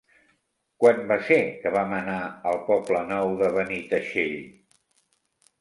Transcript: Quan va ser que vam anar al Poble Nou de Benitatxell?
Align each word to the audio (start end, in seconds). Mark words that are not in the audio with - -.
Quan 0.83 1.01
va 1.11 1.17
ser 1.27 1.37
que 1.65 1.73
vam 1.75 1.93
anar 1.99 2.17
al 2.53 2.59
Poble 2.71 3.05
Nou 3.13 3.37
de 3.43 3.51
Benitatxell? 3.59 4.37